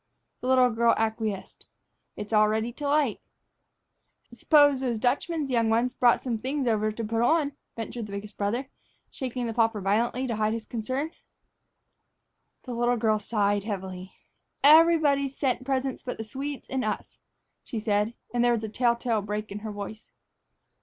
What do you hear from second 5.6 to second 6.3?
ones brought